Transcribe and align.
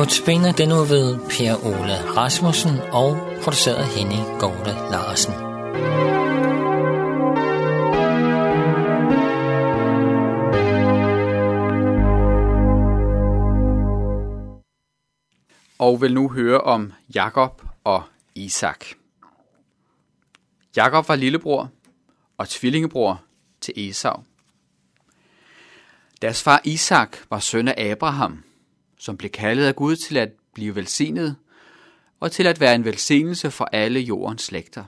Notabene 0.00 0.52
den 0.52 0.68
nu 0.68 0.74
ved 0.74 1.18
Per 1.18 1.54
Ole 1.66 2.16
Rasmussen 2.16 2.78
og 2.92 3.16
produceret 3.42 3.86
Henning 3.86 4.22
Gorte 4.38 4.72
Larsen. 4.90 5.34
og 15.78 16.02
vil 16.02 16.14
nu 16.14 16.28
høre 16.28 16.60
om 16.60 16.92
Jakob 17.14 17.62
og 17.84 18.02
Isak. 18.34 18.84
Jakob 20.76 21.08
var 21.08 21.16
lillebror 21.16 21.70
og 22.38 22.48
tvillingebror 22.48 23.22
til 23.60 23.74
Esau. 23.76 24.22
Deres 26.22 26.42
far 26.42 26.60
Isak 26.64 27.16
var 27.30 27.38
søn 27.38 27.68
af 27.68 27.90
Abraham, 27.90 28.44
som 29.00 29.16
blev 29.16 29.30
kaldet 29.30 29.64
af 29.66 29.76
Gud 29.76 29.96
til 29.96 30.16
at 30.16 30.32
blive 30.54 30.76
velsignet 30.76 31.36
og 32.20 32.32
til 32.32 32.46
at 32.46 32.60
være 32.60 32.74
en 32.74 32.84
velsignelse 32.84 33.50
for 33.50 33.64
alle 33.64 34.00
jordens 34.00 34.42
slægter. 34.42 34.84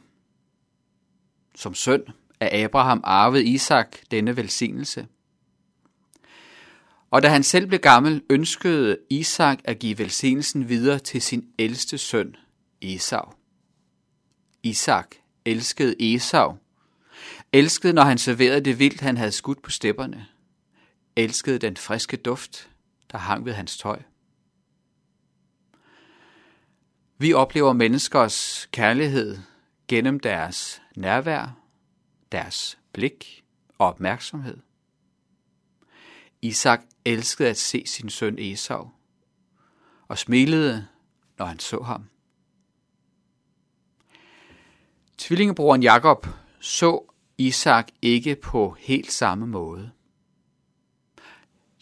Som 1.55 1.75
søn 1.75 2.03
af 2.41 2.65
Abraham 2.65 3.01
arvede 3.05 3.45
Isak 3.45 3.97
denne 4.11 4.37
velsignelse. 4.37 5.07
Og 7.11 7.23
da 7.23 7.29
han 7.29 7.43
selv 7.43 7.67
blev 7.67 7.81
gammel, 7.81 8.23
ønskede 8.31 8.99
Isak 9.11 9.59
at 9.65 9.79
give 9.79 9.99
velsignelsen 9.99 10.69
videre 10.69 10.99
til 10.99 11.23
sin 11.23 11.45
ældste 11.59 11.99
søn, 11.99 12.37
Esau. 12.83 13.33
Isak 14.63 15.15
elskede 15.45 16.15
Esau. 16.15 16.57
Elskede, 17.53 17.93
når 17.93 18.03
han 18.03 18.19
serverede 18.19 18.61
det 18.61 18.79
vildt, 18.79 19.01
han 19.01 19.17
havde 19.17 19.33
skudt 19.33 19.63
på 19.63 19.71
stepperne. 19.71 20.27
Elskede 21.17 21.59
den 21.59 21.77
friske 21.77 22.17
duft, 22.17 22.72
der 23.13 23.19
hang 23.19 23.45
ved 23.45 23.53
hans 23.53 23.79
tøj. 23.79 24.03
Vi 27.19 27.33
oplever 27.33 27.73
menneskers 27.73 28.69
kærlighed 28.73 29.39
gennem 29.89 30.21
deres 30.21 30.83
nærvær, 30.97 31.59
deres 32.33 32.79
blik 32.93 33.45
og 33.79 33.87
opmærksomhed. 33.87 34.59
Isak 36.43 36.81
elskede 37.05 37.49
at 37.49 37.57
se 37.57 37.83
sin 37.87 38.11
søn 38.11 38.39
Esau 38.39 38.91
og 40.09 40.19
smilede, 40.19 40.89
når 41.39 41.47
han 41.47 41.59
så 41.59 41.83
ham. 41.83 42.09
Tvillingebroren 45.19 45.83
Jakob 45.83 46.27
så 46.61 47.13
Isak 47.39 47.89
ikke 48.03 48.37
på 48.37 48.77
helt 48.79 49.13
samme 49.13 49.47
måde. 49.47 49.91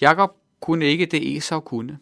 Jakob 0.00 0.39
kunne 0.60 0.84
ikke 0.84 1.06
det 1.06 1.36
Esau 1.36 1.60
kunne. 1.60 1.98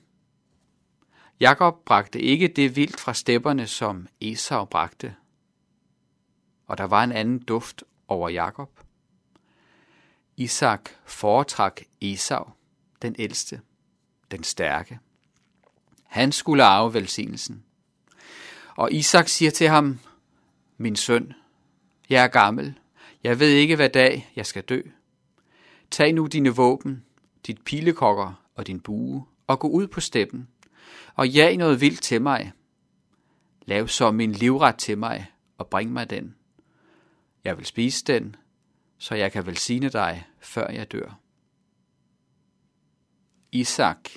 Jakob 1.41 1.85
bragte 1.85 2.21
ikke 2.21 2.49
det 2.49 2.77
vildt 2.77 3.01
fra 3.01 3.15
stepperne, 3.15 3.67
som 3.67 4.07
Esau 4.21 4.65
bragte. 4.65 5.15
Og 6.67 6.79
der 6.79 6.85
var 6.85 7.05
en 7.05 7.13
anden 7.13 7.39
duft 7.39 7.85
over 8.09 8.29
Jakob. 8.29 8.81
Isak 10.37 10.91
foretrak 11.05 11.81
Esau, 12.01 12.45
den 13.03 13.17
ældste, 13.19 13.61
den 14.31 14.45
stærke. 14.45 14.99
Han 16.05 16.33
skulle 16.33 16.65
arve 16.65 16.95
velsignelsen. 16.95 17.65
Og 18.77 18.93
Isak 18.93 19.29
siger 19.29 19.51
til 19.51 19.69
ham, 19.69 19.99
min 20.77 20.97
søn, 20.97 21.33
jeg 22.09 22.25
er 22.25 22.29
gammel, 22.29 22.79
jeg 23.25 23.41
ved 23.41 23.49
ikke, 23.49 23.77
hvad 23.77 23.89
dag 23.89 24.33
jeg 24.37 24.47
skal 24.47 24.63
dø. 24.63 24.81
Tag 25.91 26.13
nu 26.13 26.27
dine 26.27 26.51
våben, 26.51 27.05
dit 27.47 27.65
pilekokker 27.65 28.48
og 28.59 28.67
din 28.67 28.81
bue, 28.81 29.27
og 29.47 29.61
gå 29.61 29.69
ud 29.69 29.87
på 29.87 30.01
steppen, 30.01 30.49
og 31.15 31.35
jag 31.35 31.57
noget 31.57 31.81
vildt 31.81 32.03
til 32.03 32.23
mig. 32.23 32.53
Lav 33.63 33.89
så 33.89 34.11
min 34.11 34.33
livret 34.33 34.77
til 34.77 34.99
mig, 34.99 35.33
og 35.59 35.67
bring 35.67 35.93
mig 35.93 36.11
den. 36.11 36.37
Jeg 37.45 37.59
vil 37.59 37.67
spise 37.67 38.05
den, 38.05 38.37
så 38.99 39.15
jeg 39.15 39.33
kan 39.33 39.47
velsigne 39.47 39.89
dig, 39.89 40.27
før 40.41 40.71
jeg 40.71 40.93
dør. 40.93 41.21
Isak 43.53 44.09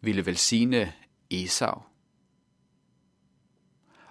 ville 0.00 0.26
velsigne 0.26 0.92
Esau. 1.30 1.82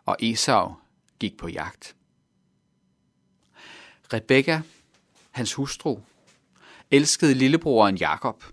Og 0.06 0.17
Esau 0.19 0.75
gik 1.19 1.38
på 1.38 1.47
jagt. 1.47 1.96
Rebekka, 4.13 4.61
hans 5.31 5.53
hustru, 5.53 6.00
elskede 6.91 7.34
lillebroren 7.34 7.97
Jakob 7.97 8.44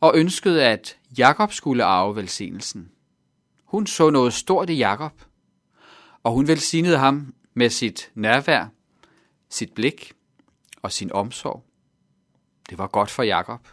og 0.00 0.12
ønskede, 0.16 0.64
at 0.64 0.98
Jakob 1.18 1.52
skulle 1.52 1.84
arve 1.84 2.16
velsignelsen. 2.16 2.90
Hun 3.64 3.86
så 3.86 4.10
noget 4.10 4.32
stort 4.32 4.70
i 4.70 4.74
Jakob, 4.74 5.22
og 6.22 6.32
hun 6.32 6.48
velsignede 6.48 6.98
ham 6.98 7.34
med 7.54 7.70
sit 7.70 8.10
nærvær, 8.14 8.66
sit 9.48 9.72
blik 9.72 10.12
og 10.82 10.92
sin 10.92 11.12
omsorg. 11.12 11.64
Det 12.70 12.78
var 12.78 12.86
godt 12.86 13.10
for 13.10 13.22
Jakob, 13.22 13.68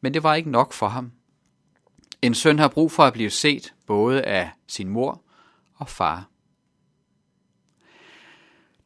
men 0.00 0.14
det 0.14 0.22
var 0.22 0.34
ikke 0.34 0.50
nok 0.50 0.72
for 0.72 0.88
ham. 0.88 1.12
En 2.22 2.34
søn 2.34 2.58
har 2.58 2.68
brug 2.68 2.92
for 2.92 3.02
at 3.02 3.12
blive 3.12 3.30
set 3.30 3.74
både 3.86 4.22
af 4.22 4.50
sin 4.66 4.88
mor 4.88 5.22
og 5.74 5.88
far. 5.88 6.28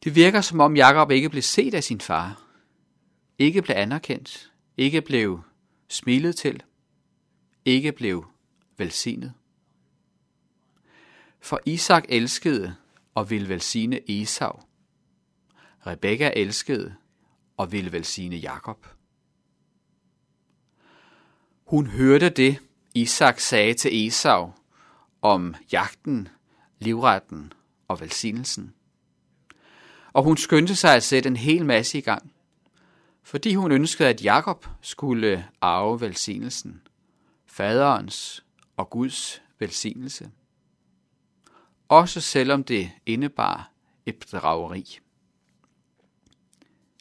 Det 0.03 0.15
virker 0.15 0.41
som 0.41 0.59
om 0.59 0.75
Jakob 0.75 1.11
ikke 1.11 1.29
blev 1.29 1.41
set 1.41 1.73
af 1.73 1.83
sin 1.83 2.01
far, 2.01 2.41
ikke 3.39 3.61
blev 3.61 3.75
anerkendt, 3.77 4.51
ikke 4.77 5.01
blev 5.01 5.41
smilet 5.87 6.35
til, 6.35 6.63
ikke 7.65 7.91
blev 7.91 8.25
velsignet. 8.77 9.33
For 11.39 11.59
Isak 11.65 12.05
elskede 12.09 12.75
og 13.15 13.29
ville 13.29 13.49
velsigne 13.49 14.11
Esau. 14.11 14.59
Rebekka 15.87 16.31
elskede 16.35 16.95
og 17.57 17.71
ville 17.71 17.91
velsigne 17.91 18.35
Jakob. 18.35 18.87
Hun 21.65 21.87
hørte 21.87 22.29
det, 22.29 22.59
Isak 22.93 23.39
sagde 23.39 23.73
til 23.73 24.07
Esau 24.07 24.51
om 25.21 25.55
jagten, 25.71 26.27
livretten 26.79 27.53
og 27.87 28.01
velsignelsen. 28.01 28.73
Og 30.13 30.23
hun 30.23 30.37
skyndte 30.37 30.75
sig 30.75 30.95
at 30.95 31.03
sætte 31.03 31.27
en 31.27 31.35
hel 31.35 31.65
masse 31.65 31.97
i 31.97 32.01
gang, 32.01 32.31
fordi 33.25 33.55
hun 33.55 33.71
ønskede, 33.71 34.09
at 34.09 34.23
Jakob 34.23 34.67
skulle 34.81 35.47
arve 35.61 36.01
velsignelsen, 36.01 36.81
faderens 37.45 38.45
og 38.77 38.89
Guds 38.89 39.41
velsignelse. 39.59 40.31
Også 41.87 42.21
selvom 42.21 42.63
det 42.63 42.91
indebar 43.05 43.71
et 44.05 44.15
bedrageri. 44.19 44.99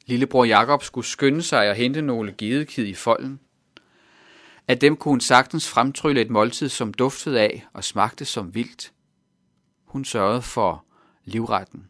Lillebror 0.06 0.44
Jakob 0.44 0.82
skulle 0.82 1.06
skynde 1.06 1.42
sig 1.42 1.70
og 1.70 1.76
hente 1.76 2.02
nogle 2.02 2.34
gedekid 2.38 2.86
i 2.86 2.94
folden. 2.94 3.40
Af 4.68 4.78
dem 4.78 4.96
kunne 4.96 5.12
hun 5.12 5.20
sagtens 5.20 5.68
fremtrylle 5.68 6.20
et 6.20 6.30
måltid, 6.30 6.68
som 6.68 6.94
duftede 6.94 7.40
af 7.40 7.66
og 7.72 7.84
smagte 7.84 8.24
som 8.24 8.54
vildt. 8.54 8.92
Hun 9.84 10.04
sørgede 10.04 10.42
for 10.42 10.84
livretten. 11.24 11.88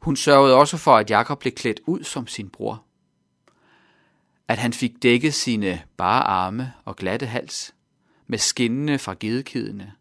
Hun 0.00 0.16
sørgede 0.16 0.54
også 0.54 0.76
for, 0.76 0.96
at 0.96 1.10
Jakob 1.10 1.38
blev 1.38 1.52
klædt 1.52 1.80
ud 1.86 2.04
som 2.04 2.26
sin 2.26 2.50
bror. 2.50 2.84
At 4.48 4.58
han 4.58 4.72
fik 4.72 5.02
dækket 5.02 5.34
sine 5.34 5.82
bare 5.96 6.22
arme 6.22 6.72
og 6.84 6.96
glatte 6.96 7.26
hals 7.26 7.74
med 8.26 8.38
skinnene 8.38 8.98
fra 8.98 9.14
gedekidene. 9.20 9.92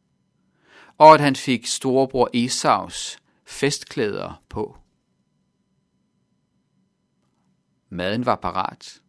Og 0.97 1.13
at 1.13 1.19
han 1.19 1.35
fik 1.35 1.67
storebror 1.67 2.29
Esaus 2.33 3.17
festklæder 3.45 4.41
på. 4.49 4.77
Maden 7.89 8.25
var 8.25 8.35
parat, 8.35 9.01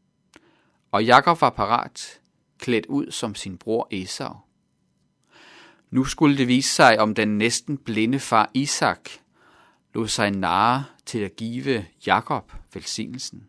og 0.91 1.05
Jakob 1.05 1.41
var 1.41 1.51
parat, 1.51 2.21
klædt 2.59 2.87
ud 2.87 3.11
som 3.11 3.35
sin 3.35 3.59
bror 3.59 3.89
Esau. 3.91 4.37
Nu 5.91 6.05
skulle 6.05 6.39
det 6.39 6.49
vise 6.49 6.75
sig, 6.75 7.01
om 7.01 7.15
den 7.15 7.39
næsten 7.39 7.79
blinde 7.79 8.21
far 8.21 8.51
Isak 8.55 9.11
lod 9.95 10.09
sig 10.09 10.31
narre 10.31 10.85
til 11.07 11.19
at 11.19 11.37
give 11.37 11.87
Jakob 12.07 12.53
velsignelsen. 12.75 13.49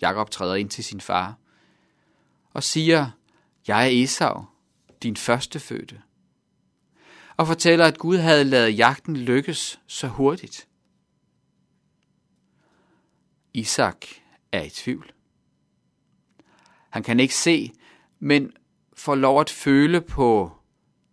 Jakob 0.00 0.30
træder 0.30 0.54
ind 0.54 0.70
til 0.70 0.84
sin 0.84 1.00
far 1.00 1.38
og 2.50 2.62
siger, 2.62 3.10
jeg 3.68 3.84
er 3.84 4.02
Esau, 4.02 4.44
din 5.02 5.16
førstefødte, 5.16 6.02
og 7.36 7.46
fortæller, 7.46 7.86
at 7.86 7.98
Gud 7.98 8.16
havde 8.16 8.44
lavet 8.44 8.78
jagten 8.78 9.16
lykkes 9.16 9.80
så 9.86 10.08
hurtigt. 10.08 10.68
Isak 13.54 14.06
er 14.52 14.62
i 14.62 14.70
tvivl. 14.70 15.12
Han 16.90 17.02
kan 17.02 17.20
ikke 17.20 17.34
se, 17.34 17.72
men 18.18 18.52
får 18.96 19.14
lov 19.14 19.40
at 19.40 19.50
føle 19.50 20.00
på 20.00 20.52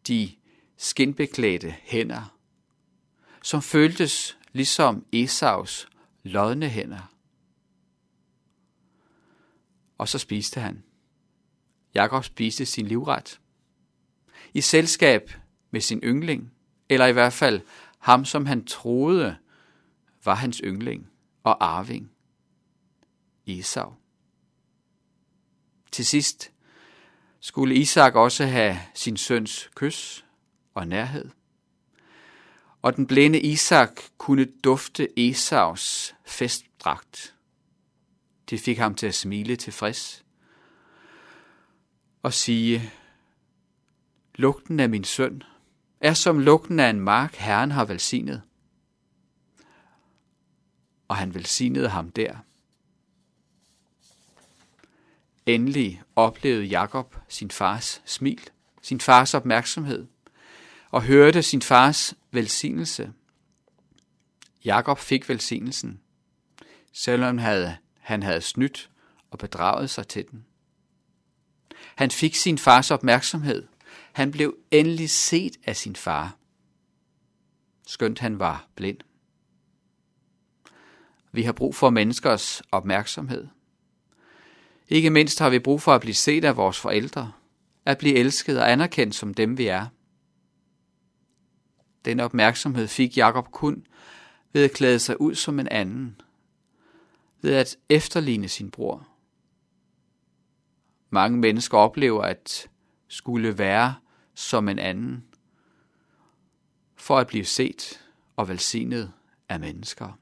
de 0.08 0.32
skinbeklædte 0.78 1.76
hænder, 1.82 2.38
som 3.44 3.62
føltes 3.62 4.38
ligesom 4.52 5.06
Esaus 5.14 5.88
lodne 6.24 6.70
hænder. 6.70 7.14
Og 9.98 10.10
så 10.10 10.20
spiste 10.20 10.60
han. 10.60 10.84
Jakob 11.96 12.24
spiste 12.24 12.66
sin 12.66 12.88
livret, 12.88 13.40
i 14.54 14.62
selskab 14.62 15.32
med 15.72 15.82
sin 15.82 16.00
yndling, 16.04 16.54
eller 16.90 17.06
i 17.06 17.12
hvert 17.12 17.34
fald 17.34 17.62
ham, 18.00 18.26
som 18.26 18.46
han 18.46 18.66
troede 18.66 19.38
var 20.26 20.36
hans 20.36 20.62
yndling 20.64 21.10
og 21.44 21.66
arving, 21.66 22.12
Esau. 23.48 23.94
Til 25.92 26.06
sidst 26.06 26.52
skulle 27.40 27.76
Isak 27.76 28.16
også 28.16 28.46
have 28.46 28.78
sin 28.94 29.18
søns 29.18 29.70
kys 29.76 30.26
og 30.74 30.88
nærhed. 30.88 31.30
Og 32.84 32.96
den 32.96 33.08
blinde 33.08 33.42
Isak 33.42 34.02
kunne 34.18 34.46
dufte 34.46 35.30
Esaus 35.30 36.16
festdragt. 36.26 37.36
Det 38.50 38.60
fik 38.60 38.78
ham 38.78 38.96
til 38.96 39.08
at 39.08 39.16
smile 39.16 39.56
tilfreds 39.56 40.24
og 42.24 42.34
sige, 42.34 42.92
lugten 44.36 44.80
af 44.80 44.90
min 44.90 45.04
søn 45.04 45.44
er 46.02 46.14
som 46.14 46.40
lugten 46.40 46.80
af 46.80 46.90
en 46.90 47.00
mark, 47.00 47.36
Herren 47.36 47.72
har 47.72 47.86
velsignet. 47.86 48.42
Og 51.08 51.16
han 51.16 51.34
velsignede 51.34 51.90
ham 51.90 52.12
der. 52.12 52.38
Endelig 55.46 56.02
oplevede 56.16 56.66
Jakob 56.66 57.16
sin 57.28 57.52
fars 57.52 58.02
smil, 58.06 58.50
sin 58.82 59.00
fars 59.00 59.34
opmærksomhed, 59.34 60.08
og 60.92 61.04
hørte 61.04 61.44
sin 61.44 61.62
fars 61.62 62.14
velsignelse. 62.34 63.14
Jakob 64.66 65.00
fik 65.00 65.30
velsignelsen, 65.30 66.02
selvom 66.94 67.38
han 67.38 67.40
havde, 67.40 67.78
han 68.00 68.24
havde 68.24 68.42
snydt 68.42 68.90
og 69.32 69.40
bedraget 69.40 69.90
sig 69.90 70.08
til 70.08 70.26
den. 70.32 70.46
Han 71.96 72.12
fik 72.12 72.36
sin 72.36 72.58
fars 72.58 72.92
opmærksomhed. 72.92 73.68
Han 74.14 74.32
blev 74.32 74.58
endelig 74.72 75.10
set 75.10 75.58
af 75.64 75.76
sin 75.76 75.96
far, 75.96 76.38
skønt 77.88 78.20
han 78.20 78.40
var 78.40 78.68
blind. 78.76 78.98
Vi 81.32 81.44
har 81.44 81.52
brug 81.52 81.76
for 81.76 81.90
menneskers 81.90 82.62
opmærksomhed. 82.72 83.48
Ikke 84.90 85.10
mindst 85.10 85.40
har 85.40 85.50
vi 85.50 85.60
brug 85.60 85.82
for 85.82 85.96
at 85.96 86.02
blive 86.02 86.14
set 86.14 86.46
af 86.46 86.58
vores 86.58 86.80
forældre, 86.80 87.32
at 87.86 87.98
blive 87.98 88.16
elsket 88.16 88.60
og 88.60 88.72
anerkendt 88.72 89.16
som 89.16 89.34
dem 89.34 89.58
vi 89.58 89.68
er. 89.68 89.88
Den 92.06 92.20
opmærksomhed 92.20 92.88
fik 92.88 93.18
Jakob 93.18 93.52
kun 93.52 93.88
ved 94.54 94.64
at 94.64 94.72
klæde 94.72 95.00
sig 95.00 95.22
ud 95.22 95.36
som 95.36 95.60
en 95.60 95.68
anden, 95.68 96.22
ved 97.42 97.54
at 97.54 97.78
efterligne 97.90 98.48
sin 98.48 98.72
bror. 98.72 99.08
Mange 101.10 101.38
mennesker 101.38 101.78
oplever 101.78 102.22
at 102.22 102.70
skulle 103.08 103.58
være 103.58 103.96
som 104.36 104.70
en 104.70 104.80
anden, 104.80 105.26
for 106.96 107.18
at 107.18 107.28
blive 107.28 107.46
set 107.46 108.06
og 108.36 108.50
velsignet 108.50 109.14
af 109.50 109.60
mennesker. 109.60 110.20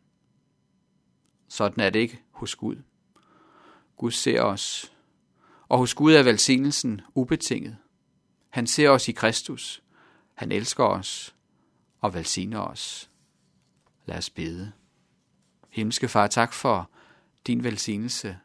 Sådan 1.48 1.84
er 1.84 1.90
det 1.90 2.00
ikke 2.00 2.22
hos 2.32 2.56
Gud. 2.56 2.76
Gud 3.98 4.12
ser 4.12 4.42
os, 4.42 4.94
og 5.68 5.78
hos 5.78 5.94
Gud 5.94 6.14
er 6.14 6.24
velsignelsen 6.24 7.02
ubetinget. 7.16 7.78
Han 8.50 8.68
ser 8.68 8.90
os 8.90 9.08
i 9.08 9.12
Kristus. 9.12 9.84
Han 10.34 10.52
elsker 10.52 10.84
os 10.84 11.36
og 12.02 12.14
velsigner 12.14 12.60
os. 12.60 13.10
Lad 14.06 14.18
os 14.18 14.30
bede. 14.30 14.72
Himmelske 15.70 16.08
Far, 16.08 16.28
tak 16.28 16.54
for 16.54 16.90
din 17.48 17.64
velsignelse, 17.64 18.40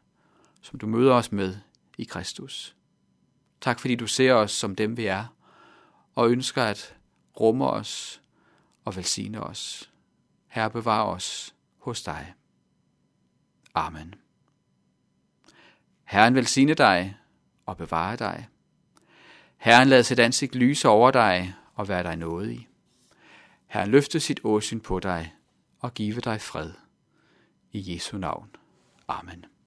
som 0.61 0.79
du 0.79 0.87
møder 0.87 1.13
os 1.13 1.31
med 1.31 1.57
i 1.97 2.03
Kristus. 2.03 2.75
Tak 3.61 3.79
fordi 3.79 3.95
du 3.95 4.07
ser 4.07 4.33
os 4.33 4.51
som 4.51 4.75
dem 4.75 4.97
vi 4.97 5.05
er, 5.05 5.25
og 6.15 6.29
ønsker 6.29 6.63
at 6.63 6.95
rumme 7.39 7.67
os 7.67 8.21
og 8.85 8.95
velsigne 8.95 9.43
os. 9.43 9.91
Herre, 10.47 10.69
bevar 10.69 11.03
os 11.03 11.55
hos 11.77 12.03
dig. 12.03 12.33
Amen. 13.73 14.15
Herren 16.03 16.35
velsigne 16.35 16.73
dig 16.73 17.17
og 17.65 17.77
bevare 17.77 18.15
dig. 18.15 18.47
Herren 19.57 19.87
lad 19.87 20.03
sit 20.03 20.19
ansigt 20.19 20.55
lyse 20.55 20.87
over 20.87 21.11
dig 21.11 21.53
og 21.73 21.87
være 21.87 22.03
dig 22.03 22.15
nådig. 22.15 22.69
Herren 23.67 23.91
løfte 23.91 24.19
sit 24.19 24.39
åsyn 24.43 24.79
på 24.79 24.99
dig 24.99 25.33
og 25.79 25.93
give 25.93 26.21
dig 26.21 26.41
fred. 26.41 26.71
I 27.71 27.93
Jesu 27.93 28.17
navn. 28.17 28.49
Amen. 29.07 29.45